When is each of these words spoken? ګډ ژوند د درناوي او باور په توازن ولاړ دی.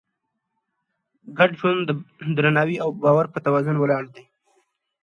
ګډ 1.37 1.51
ژوند 1.59 1.81
د 1.87 1.91
درناوي 2.35 2.75
او 2.83 2.89
باور 3.01 3.25
په 3.33 3.39
توازن 3.45 3.75
ولاړ 3.79 4.03
دی. 4.13 4.23